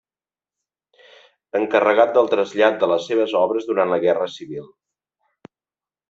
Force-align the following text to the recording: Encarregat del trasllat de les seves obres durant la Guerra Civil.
Encarregat 1.59 2.15
del 2.15 2.29
trasllat 2.31 2.79
de 2.83 2.89
les 2.91 3.05
seves 3.09 3.35
obres 3.41 3.67
durant 3.67 3.93
la 3.95 3.99
Guerra 4.05 4.31
Civil. 4.37 4.65